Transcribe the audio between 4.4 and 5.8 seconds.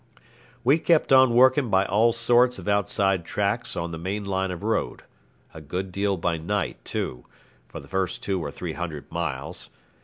of road a